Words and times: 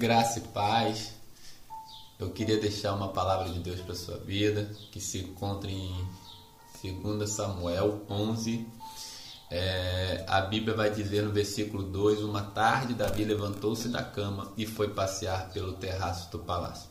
Graça 0.00 0.38
e 0.38 0.42
paz. 0.48 1.12
Eu 2.18 2.30
queria 2.30 2.56
deixar 2.56 2.94
uma 2.94 3.08
palavra 3.08 3.52
de 3.52 3.58
Deus 3.58 3.82
para 3.82 3.94
sua 3.94 4.16
vida, 4.16 4.74
que 4.90 4.98
se 4.98 5.18
encontra 5.18 5.70
em 5.70 5.94
2 6.82 7.28
Samuel 7.28 8.00
11. 8.08 8.66
É, 9.50 10.24
a 10.26 10.40
Bíblia 10.40 10.74
vai 10.74 10.88
dizer 10.90 11.22
no 11.22 11.30
versículo 11.30 11.82
2: 11.82 12.20
Uma 12.20 12.40
tarde, 12.40 12.94
Davi 12.94 13.24
levantou-se 13.24 13.90
da 13.90 14.02
cama 14.02 14.50
e 14.56 14.64
foi 14.64 14.88
passear 14.88 15.50
pelo 15.52 15.74
terraço 15.74 16.32
do 16.32 16.38
palácio. 16.38 16.88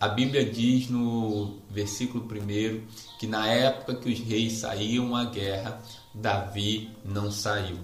A 0.00 0.08
Bíblia 0.08 0.50
diz 0.50 0.88
no 0.88 1.58
versículo 1.68 2.24
1 2.24 3.18
que 3.18 3.26
na 3.26 3.46
época 3.46 3.94
que 3.94 4.10
os 4.10 4.20
reis 4.20 4.54
saíam 4.54 5.14
à 5.14 5.26
guerra, 5.26 5.82
Davi 6.14 6.96
não 7.04 7.30
saiu. 7.30 7.78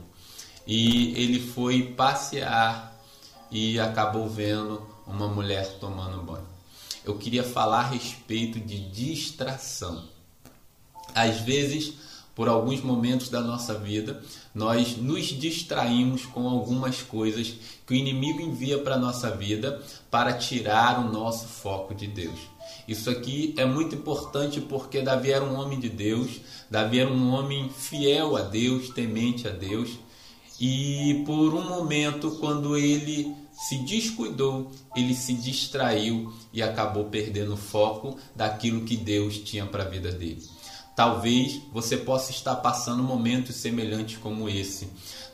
E 0.66 1.12
ele 1.20 1.38
foi 1.38 1.92
passear 1.92 2.91
e 3.52 3.79
acabou 3.79 4.29
vendo 4.29 4.83
uma 5.06 5.29
mulher 5.29 5.79
tomando 5.79 6.23
banho. 6.23 6.47
Eu 7.05 7.16
queria 7.19 7.45
falar 7.45 7.80
a 7.80 7.88
respeito 7.88 8.59
de 8.59 8.78
distração. 8.91 10.05
Às 11.15 11.41
vezes, 11.41 11.95
por 12.34 12.48
alguns 12.48 12.80
momentos 12.80 13.28
da 13.28 13.41
nossa 13.41 13.75
vida, 13.75 14.23
nós 14.55 14.97
nos 14.97 15.27
distraímos 15.27 16.25
com 16.25 16.48
algumas 16.48 17.02
coisas 17.02 17.55
que 17.87 17.92
o 17.92 17.97
inimigo 17.97 18.41
envia 18.41 18.78
para 18.78 18.95
a 18.95 18.98
nossa 18.98 19.30
vida 19.30 19.83
para 20.11 20.33
tirar 20.33 20.98
o 20.98 21.12
nosso 21.12 21.47
foco 21.47 21.95
de 21.95 22.06
Deus. 22.06 22.39
Isso 22.89 23.11
aqui 23.11 23.55
é 23.59 23.66
muito 23.66 23.95
importante 23.95 24.61
porque 24.61 25.03
Davi 25.03 25.30
era 25.30 25.45
um 25.45 25.59
homem 25.59 25.78
de 25.78 25.89
Deus, 25.89 26.41
Davi 26.70 27.00
era 27.00 27.11
um 27.11 27.33
homem 27.33 27.69
fiel 27.69 28.37
a 28.37 28.42
Deus, 28.42 28.89
temente 28.91 29.47
a 29.47 29.50
Deus, 29.50 29.91
e 30.61 31.23
por 31.27 31.55
um 31.55 31.69
momento, 31.69 32.33
quando 32.33 32.77
ele 32.77 33.34
se 33.53 33.78
descuidou, 33.78 34.70
ele 34.95 35.14
se 35.14 35.34
distraiu 35.34 36.33
e 36.53 36.62
acabou 36.62 37.05
perdendo 37.05 37.55
o 37.55 37.56
foco 37.56 38.17
daquilo 38.34 38.83
que 38.83 38.97
Deus 38.97 39.39
tinha 39.39 39.67
para 39.67 39.84
a 39.84 39.89
vida 39.89 40.11
dele. 40.11 40.42
Talvez 40.95 41.61
você 41.73 41.97
possa 41.97 42.30
estar 42.30 42.56
passando 42.56 43.03
momentos 43.03 43.56
semelhantes 43.56 44.19
como 44.19 44.48
esse. 44.48 44.89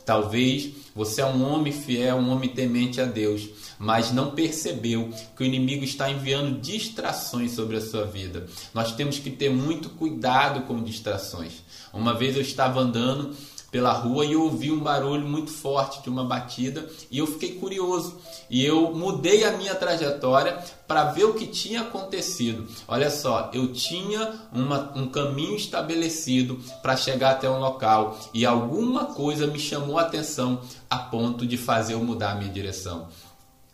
Talvez 0.05 0.71
você 0.95 1.21
é 1.21 1.27
um 1.27 1.43
homem 1.43 1.73
fiel, 1.73 2.17
um 2.17 2.31
homem 2.31 2.49
temente 2.49 3.01
a 3.01 3.05
Deus, 3.05 3.49
mas 3.79 4.11
não 4.11 4.31
percebeu 4.31 5.13
que 5.37 5.43
o 5.43 5.47
inimigo 5.47 5.85
está 5.85 6.11
enviando 6.11 6.61
distrações 6.61 7.53
sobre 7.53 7.77
a 7.77 7.81
sua 7.81 8.05
vida. 8.05 8.47
Nós 8.73 8.93
temos 8.93 9.19
que 9.19 9.31
ter 9.31 9.51
muito 9.51 9.91
cuidado 9.91 10.63
com 10.63 10.83
distrações. 10.83 11.55
Uma 11.93 12.15
vez 12.15 12.37
eu 12.37 12.43
estava 12.43 12.81
andando 12.81 13.35
pela 13.71 13.93
rua 13.93 14.25
e 14.25 14.33
eu 14.33 14.43
ouvi 14.43 14.73
um 14.73 14.81
barulho 14.81 15.27
muito 15.27 15.51
forte 15.51 16.03
de 16.03 16.09
uma 16.09 16.25
batida 16.25 16.89
e 17.11 17.19
eu 17.19 17.27
fiquei 17.27 17.55
curioso 17.55 18.19
e 18.49 18.65
eu 18.65 18.95
mudei 18.95 19.45
a 19.45 19.53
minha 19.53 19.75
trajetória 19.75 20.59
para 20.87 21.05
ver 21.05 21.25
o 21.25 21.35
que 21.35 21.47
tinha 21.47 21.83
acontecido. 21.83 22.67
Olha 22.87 23.11
só, 23.11 23.51
eu 23.53 23.73
tinha 23.73 24.41
uma, 24.53 24.93
um 24.97 25.09
caminho 25.09 25.55
estabelecido 25.55 26.59
para 26.81 26.97
chegar 26.97 27.33
até 27.33 27.49
um 27.49 27.61
local 27.61 28.19
e 28.33 28.47
alguma 28.47 29.07
coisa 29.07 29.47
me 29.47 29.59
chamou 29.59 29.99
a 29.99 30.03
atenção 30.03 30.61
a 30.89 30.97
ponto 30.97 31.47
de 31.47 31.59
fazer 31.59 31.93
eu 31.93 32.03
mudar 32.03 32.33
a 32.33 32.35
minha 32.37 32.51
direção. 32.51 33.09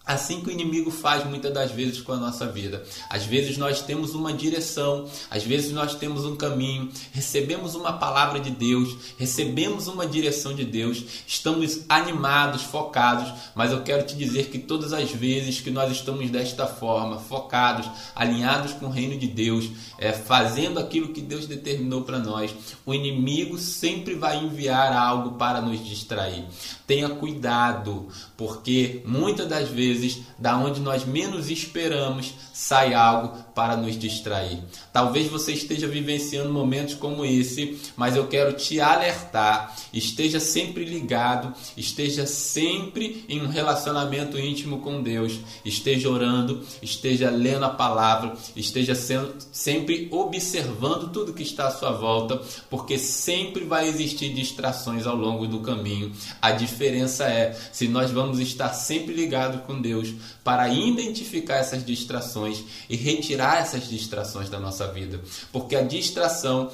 Assim 0.06 0.42
que 0.42 0.48
o 0.48 0.52
inimigo 0.52 0.90
faz 0.90 1.24
muitas 1.24 1.52
das 1.52 1.70
vezes 1.70 2.00
com 2.00 2.12
a 2.12 2.16
nossa 2.16 2.46
vida. 2.46 2.84
Às 3.08 3.24
vezes 3.24 3.56
nós 3.56 3.80
temos 3.80 4.14
uma 4.14 4.34
direção, 4.34 5.08
às 5.30 5.44
vezes 5.44 5.72
nós 5.72 5.94
temos 5.94 6.26
um 6.26 6.36
caminho, 6.36 6.90
recebemos 7.12 7.74
uma 7.74 7.94
palavra 7.94 8.38
de 8.38 8.50
Deus, 8.50 8.94
recebemos 9.18 9.88
uma 9.88 10.06
direção 10.06 10.54
de 10.54 10.64
Deus, 10.64 11.02
estamos 11.26 11.80
animados, 11.88 12.62
focados, 12.62 13.32
mas 13.54 13.72
eu 13.72 13.82
quero 13.82 14.04
te 14.04 14.14
dizer 14.14 14.50
que 14.50 14.58
todas 14.58 14.92
as 14.92 15.10
vezes 15.10 15.60
que 15.60 15.70
nós 15.70 15.90
estamos 15.90 16.28
desta 16.28 16.66
forma, 16.66 17.18
focados, 17.18 17.88
alinhados 18.14 18.74
com 18.74 18.86
o 18.86 18.90
reino 18.90 19.18
de 19.18 19.26
Deus, 19.26 19.70
é, 19.98 20.12
fazendo 20.12 20.78
aquilo 20.78 21.14
que 21.14 21.22
Deus 21.22 21.46
determinou 21.46 22.02
para 22.02 22.18
nós, 22.18 22.54
o 22.84 22.92
inimigo 22.92 23.56
sempre 23.58 24.14
vai 24.14 24.36
enviar 24.36 24.92
algo 24.92 25.38
para 25.38 25.60
nos 25.60 25.82
distrair. 25.82 26.44
Tenha 26.86 27.08
cuidado, 27.08 28.08
porque 28.36 29.02
muitas 29.06 29.48
das 29.48 29.68
vezes, 29.68 29.93
da 30.38 30.56
onde 30.56 30.80
nós 30.80 31.04
menos 31.04 31.50
esperamos, 31.50 32.34
sai 32.52 32.94
algo 32.94 33.36
para 33.54 33.76
nos 33.76 33.98
distrair. 33.98 34.58
Talvez 34.92 35.28
você 35.28 35.52
esteja 35.52 35.86
vivenciando 35.86 36.52
momentos 36.52 36.94
como 36.94 37.24
esse, 37.24 37.78
mas 37.96 38.16
eu 38.16 38.26
quero 38.26 38.52
te 38.52 38.80
alertar. 38.80 39.74
Esteja 39.92 40.40
sempre 40.40 40.84
ligado, 40.84 41.54
esteja 41.76 42.26
sempre 42.26 43.24
em 43.28 43.42
um 43.42 43.48
relacionamento 43.48 44.38
íntimo 44.38 44.78
com 44.80 45.02
Deus. 45.02 45.38
Esteja 45.64 46.08
orando, 46.08 46.62
esteja 46.82 47.30
lendo 47.30 47.64
a 47.64 47.70
palavra, 47.70 48.34
esteja 48.56 48.94
sendo, 48.94 49.34
sempre 49.52 50.08
observando 50.10 51.12
tudo 51.12 51.32
que 51.32 51.42
está 51.42 51.68
à 51.68 51.70
sua 51.70 51.92
volta, 51.92 52.40
porque 52.68 52.98
sempre 52.98 53.64
vai 53.64 53.88
existir 53.88 54.32
distrações 54.32 55.06
ao 55.06 55.16
longo 55.16 55.46
do 55.46 55.60
caminho. 55.60 56.12
A 56.40 56.50
diferença 56.52 57.24
é 57.24 57.52
se 57.72 57.88
nós 57.88 58.10
vamos 58.10 58.38
estar 58.40 58.72
sempre 58.72 59.14
ligados 59.14 59.62
com 59.62 59.80
Deus 59.84 60.14
para 60.42 60.68
identificar 60.70 61.56
essas 61.56 61.84
distrações 61.84 62.64
e 62.88 62.96
retirar 62.96 63.60
essas 63.60 63.86
distrações 63.86 64.48
da 64.48 64.58
nossa 64.58 64.90
vida, 64.90 65.20
porque 65.52 65.76
a 65.76 65.82
distração 65.82 66.72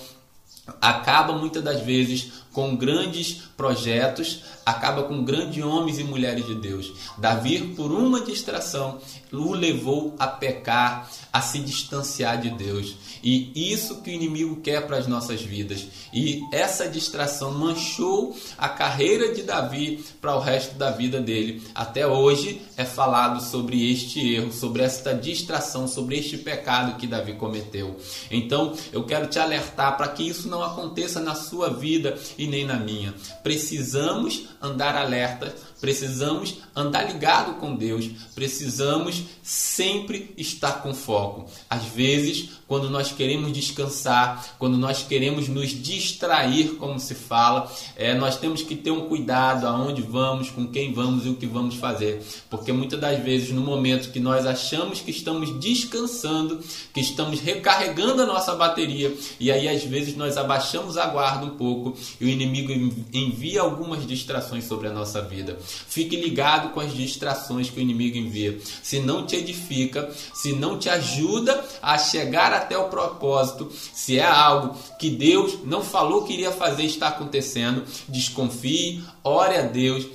acaba 0.80 1.32
muitas 1.32 1.62
das 1.62 1.80
vezes 1.80 2.32
com 2.52 2.76
grandes 2.76 3.42
projetos, 3.56 4.42
acaba 4.64 5.04
com 5.04 5.24
grandes 5.24 5.62
homens 5.62 5.98
e 5.98 6.04
mulheres 6.04 6.46
de 6.46 6.54
Deus. 6.54 6.92
Davi, 7.18 7.74
por 7.76 7.92
uma 7.92 8.20
distração, 8.20 8.98
o 9.32 9.52
levou 9.52 10.14
a 10.18 10.26
pecar, 10.26 11.10
a 11.32 11.40
se 11.40 11.58
distanciar 11.60 12.40
de 12.40 12.50
Deus. 12.50 12.96
E 13.22 13.72
isso 13.72 14.00
que 14.02 14.10
o 14.10 14.12
inimigo 14.12 14.56
quer 14.56 14.86
para 14.86 14.96
as 14.96 15.06
nossas 15.06 15.42
vidas. 15.42 15.86
E 16.12 16.40
essa 16.52 16.88
distração 16.88 17.52
manchou 17.52 18.36
a 18.56 18.68
carreira 18.68 19.34
de 19.34 19.42
Davi 19.42 20.04
para 20.20 20.34
o 20.34 20.40
resto 20.40 20.74
da 20.76 20.90
vida 20.90 21.20
dele. 21.20 21.62
Até 21.74 22.06
hoje 22.06 22.62
é 22.76 22.84
falado 22.84 23.42
sobre 23.42 23.92
este 23.92 24.34
erro, 24.34 24.52
sobre 24.52 24.82
esta 24.82 25.14
distração, 25.14 25.86
sobre 25.86 26.18
este 26.18 26.38
pecado 26.38 26.96
que 26.96 27.06
Davi 27.06 27.34
cometeu. 27.34 27.96
Então, 28.30 28.74
eu 28.92 29.04
quero 29.04 29.26
te 29.26 29.38
alertar 29.38 29.96
para 29.96 30.08
que 30.08 30.26
isso 30.26 30.48
não 30.48 30.62
aconteça 30.62 31.20
na 31.20 31.34
sua 31.34 31.68
vida 31.68 32.18
e 32.40 32.46
nem 32.46 32.64
na 32.64 32.76
minha. 32.76 33.14
Precisamos 33.42 34.46
andar 34.62 34.96
alerta, 34.96 35.54
precisamos 35.80 36.56
andar 36.74 37.02
ligado 37.02 37.54
com 37.54 37.74
Deus, 37.74 38.08
precisamos 38.34 39.22
sempre 39.42 40.32
estar 40.36 40.82
com 40.82 40.94
foco. 40.94 41.50
Às 41.68 41.84
vezes, 41.84 42.50
quando 42.66 42.88
nós 42.88 43.10
queremos 43.10 43.52
descansar, 43.52 44.54
quando 44.58 44.78
nós 44.78 45.02
queremos 45.02 45.48
nos 45.48 45.70
distrair, 45.70 46.76
como 46.76 47.00
se 47.00 47.14
fala, 47.14 47.70
é, 47.96 48.14
nós 48.14 48.36
temos 48.36 48.62
que 48.62 48.76
ter 48.76 48.90
um 48.90 49.08
cuidado 49.08 49.66
aonde 49.66 50.02
vamos, 50.02 50.50
com 50.50 50.66
quem 50.68 50.92
vamos 50.92 51.26
e 51.26 51.30
o 51.30 51.34
que 51.34 51.46
vamos 51.46 51.74
fazer. 51.74 52.22
Porque 52.48 52.72
muitas 52.72 53.00
das 53.00 53.22
vezes, 53.22 53.50
no 53.50 53.60
momento 53.60 54.12
que 54.12 54.20
nós 54.20 54.46
achamos 54.46 55.00
que 55.00 55.10
estamos 55.10 55.58
descansando, 55.58 56.60
que 56.94 57.00
estamos 57.00 57.40
recarregando 57.40 58.22
a 58.22 58.26
nossa 58.26 58.54
bateria, 58.54 59.12
e 59.38 59.50
aí 59.50 59.68
às 59.68 59.82
vezes 59.82 60.16
nós 60.16 60.36
abaixamos 60.36 60.96
a 60.96 61.06
guarda 61.06 61.46
um 61.46 61.56
pouco 61.56 61.96
e 62.20 62.29
inimigo 62.30 62.72
envia 63.12 63.60
algumas 63.60 64.06
distrações 64.06 64.64
sobre 64.64 64.88
a 64.88 64.92
nossa 64.92 65.22
vida. 65.22 65.58
Fique 65.60 66.16
ligado 66.16 66.70
com 66.70 66.80
as 66.80 66.92
distrações 66.92 67.70
que 67.70 67.78
o 67.78 67.82
inimigo 67.82 68.16
envia. 68.16 68.58
Se 68.82 69.00
não 69.00 69.26
te 69.26 69.36
edifica, 69.36 70.10
se 70.34 70.52
não 70.52 70.78
te 70.78 70.88
ajuda 70.88 71.64
a 71.82 71.98
chegar 71.98 72.52
até 72.52 72.76
o 72.76 72.88
propósito, 72.88 73.70
se 73.92 74.18
é 74.18 74.24
algo 74.24 74.76
que 74.98 75.10
Deus 75.10 75.58
não 75.64 75.82
falou 75.82 76.24
que 76.24 76.32
iria 76.32 76.52
fazer, 76.52 76.84
está 76.84 77.08
acontecendo, 77.08 77.84
desconfie, 78.08 79.02
ore 79.22 79.56
a 79.56 79.62
Deus 79.62 80.06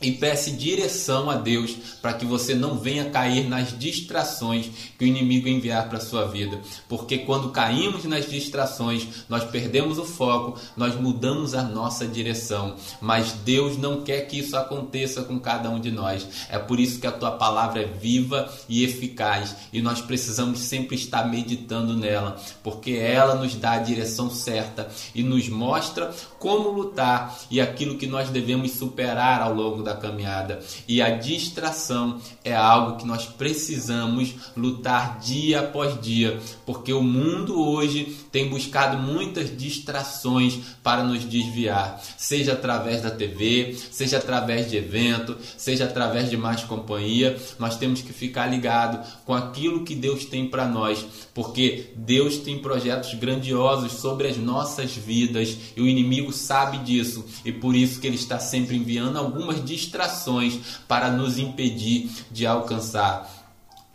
e 0.00 0.12
peça 0.12 0.50
direção 0.50 1.28
a 1.28 1.36
Deus 1.36 1.76
para 2.00 2.12
que 2.12 2.24
você 2.24 2.54
não 2.54 2.78
venha 2.78 3.10
cair 3.10 3.48
nas 3.48 3.76
distrações 3.76 4.70
que 4.98 5.04
o 5.04 5.08
inimigo 5.08 5.48
enviar 5.48 5.88
para 5.88 5.98
a 5.98 6.00
sua 6.00 6.26
vida. 6.26 6.60
Porque 6.88 7.18
quando 7.18 7.50
caímos 7.50 8.04
nas 8.04 8.28
distrações, 8.28 9.06
nós 9.28 9.44
perdemos 9.44 9.98
o 9.98 10.04
foco, 10.04 10.58
nós 10.76 10.94
mudamos 10.94 11.54
a 11.54 11.62
nossa 11.62 12.06
direção. 12.06 12.76
Mas 13.00 13.32
Deus 13.32 13.76
não 13.76 14.02
quer 14.02 14.22
que 14.22 14.38
isso 14.38 14.56
aconteça 14.56 15.22
com 15.22 15.38
cada 15.38 15.70
um 15.70 15.80
de 15.80 15.90
nós. 15.90 16.26
É 16.48 16.58
por 16.58 16.78
isso 16.78 17.00
que 17.00 17.06
a 17.06 17.12
tua 17.12 17.32
palavra 17.32 17.82
é 17.82 17.86
viva 17.86 18.52
e 18.68 18.84
eficaz 18.84 19.56
e 19.72 19.82
nós 19.82 20.00
precisamos 20.00 20.60
sempre 20.60 20.96
estar 20.96 21.28
meditando 21.28 21.96
nela, 21.96 22.36
porque 22.62 22.92
ela 22.92 23.34
nos 23.34 23.54
dá 23.54 23.72
a 23.72 23.78
direção 23.78 24.30
certa 24.30 24.88
e 25.14 25.22
nos 25.22 25.48
mostra 25.48 26.12
como 26.38 26.70
lutar 26.70 27.38
e 27.50 27.60
aquilo 27.60 27.96
que 27.96 28.06
nós 28.06 28.30
devemos 28.30 28.72
superar 28.72 29.40
ao 29.42 29.54
longo 29.54 29.82
da 29.88 29.96
caminhada. 29.96 30.60
E 30.86 31.00
a 31.00 31.10
distração 31.10 32.20
é 32.44 32.54
algo 32.54 32.96
que 32.98 33.06
nós 33.06 33.24
precisamos 33.24 34.34
lutar 34.56 35.18
dia 35.18 35.60
após 35.60 36.00
dia, 36.00 36.38
porque 36.66 36.92
o 36.92 37.02
mundo 37.02 37.60
hoje 37.60 38.16
tem 38.30 38.48
buscado 38.48 38.98
muitas 38.98 39.56
distrações 39.56 40.58
para 40.82 41.02
nos 41.02 41.24
desviar, 41.24 42.00
seja 42.16 42.52
através 42.52 43.02
da 43.02 43.10
TV, 43.10 43.76
seja 43.90 44.18
através 44.18 44.70
de 44.70 44.76
evento, 44.76 45.36
seja 45.56 45.84
através 45.84 46.30
de 46.30 46.36
mais 46.36 46.62
companhia. 46.64 47.38
Nós 47.58 47.76
temos 47.76 48.02
que 48.02 48.12
ficar 48.12 48.46
ligado 48.46 49.04
com 49.24 49.34
aquilo 49.34 49.84
que 49.84 49.94
Deus 49.94 50.24
tem 50.24 50.46
para 50.46 50.66
nós, 50.66 51.04
porque 51.32 51.92
Deus 51.96 52.36
tem 52.38 52.58
projetos 52.58 53.14
grandiosos 53.14 53.92
sobre 53.92 54.28
as 54.28 54.36
nossas 54.36 54.92
vidas 54.92 55.56
e 55.76 55.80
o 55.80 55.86
inimigo 55.86 56.32
sabe 56.32 56.78
disso 56.78 57.24
e 57.44 57.52
por 57.52 57.74
isso 57.74 58.00
que 58.00 58.06
ele 58.06 58.16
está 58.16 58.38
sempre 58.38 58.76
enviando 58.76 59.16
algumas 59.16 59.64
distrações 59.64 59.77
para 60.86 61.10
nos 61.10 61.38
impedir 61.38 62.10
de 62.30 62.46
alcançar 62.46 63.37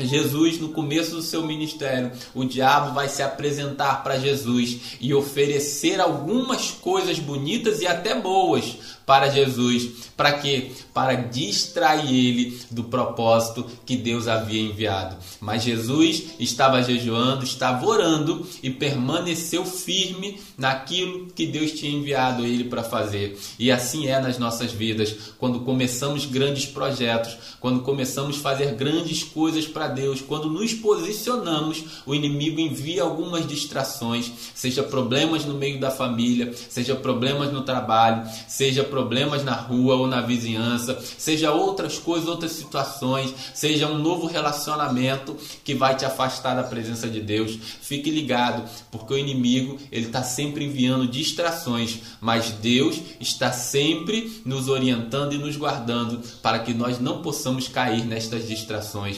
Jesus, 0.06 0.60
no 0.60 0.70
começo 0.70 1.16
do 1.16 1.22
seu 1.22 1.46
ministério, 1.46 2.12
o 2.34 2.46
diabo 2.46 2.94
vai 2.94 3.08
se 3.08 3.22
apresentar 3.22 4.04
para 4.04 4.20
Jesus 4.20 4.98
e 5.00 5.14
oferecer 5.14 6.00
algumas 6.00 6.72
coisas 6.72 7.20
bonitas 7.20 7.82
e 7.82 7.88
até 7.88 8.20
boas 8.20 8.78
para 9.06 9.30
Jesus. 9.30 10.12
Para 10.16 10.34
quê? 10.34 10.72
Para 10.94 11.16
distrair 11.16 12.08
ele 12.08 12.60
do 12.70 12.84
propósito 12.86 13.66
que 13.86 13.96
Deus 13.96 14.28
havia 14.28 14.62
enviado. 14.62 15.18
Mas 15.40 15.64
Jesus 15.64 16.24
estava 16.40 16.82
jejuando, 16.84 17.44
estava 17.44 17.86
orando 17.86 18.48
e 18.62 18.70
permaneceu 18.70 19.66
firme 19.66 20.40
naquilo 20.58 21.28
que 21.28 21.46
Deus 21.46 21.72
tinha 21.72 21.92
enviado 21.92 22.46
ele 22.46 22.66
para 22.66 22.84
fazer. 22.84 23.38
E 23.58 23.72
assim 23.72 24.08
é 24.08 24.20
nas 24.20 24.38
nossas 24.38 24.72
vidas, 24.72 25.34
quando 25.38 25.62
começamos 25.62 26.26
grandes 26.26 26.66
projetos, 26.66 27.36
quando 27.60 27.82
começamos 27.82 28.38
a 28.38 28.42
fazer 28.42 28.76
grandes 28.76 29.24
coisas 29.24 29.68
para 29.68 29.88
Deus, 29.94 30.22
quando 30.22 30.50
nos 30.50 30.74
posicionamos, 30.74 31.84
o 32.06 32.13
inimigo 32.13 32.60
envia 32.60 33.04
algumas 33.04 33.48
distrações, 33.48 34.31
seja 34.54 34.84
problemas 34.84 35.45
no 35.45 35.54
meio 35.54 35.80
da 35.80 35.92
família, 35.92 36.54
seja 36.69 36.95
problemas 36.95 37.51
no 37.51 37.62
trabalho, 37.62 38.28
seja 38.48 38.84
problemas 38.84 39.44
na 39.44 39.54
rua 39.54 39.95
ou 39.95 40.07
na 40.07 40.22
vizinhança, 40.22 41.00
seja 41.18 41.51
outras 41.51 41.98
coisas, 41.98 42.28
outras 42.28 42.51
situações, 42.51 43.34
seja 43.54 43.88
um 43.88 43.98
novo 43.98 44.28
relacionamento 44.28 45.36
que 45.63 45.74
vai 45.74 45.95
te 45.95 46.06
afastar 46.06 46.56
da 46.56 46.63
presença 46.63 47.07
de 47.07 47.22
Deus. 47.22 47.57
Fique 47.81 48.10
ligado, 48.10 48.68
porque 48.92 49.13
o 49.13 49.18
inimigo 49.18 49.78
ele 49.92 50.07
está 50.07 50.24
sempre 50.24 50.66
enviando 50.66 51.07
distrações, 51.07 52.00
mas 52.19 52.51
Deus 52.51 53.00
está 53.19 53.51
sempre 53.51 54.42
nos 54.45 54.68
orientando 54.68 55.34
e 55.34 55.38
nos 55.38 55.56
guardando 55.56 56.22
para 56.42 56.60
que 56.60 56.74
nós 56.74 57.00
não 57.00 57.22
possamos 57.22 57.68
cair 57.68 58.06
nestas 58.06 58.48
distrações. 58.48 59.18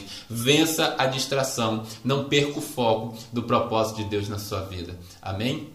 Vença 0.56 0.96
a 0.98 1.06
distração, 1.06 1.84
não 2.02 2.25
perca 2.25 2.60
o 2.60 2.62
foco 2.62 3.18
do 3.34 3.44
propósito 3.44 3.98
de 3.98 4.06
Deus 4.06 4.30
na 4.30 4.40
sua 4.40 4.62
vida. 4.62 4.98
Amém? 5.22 5.75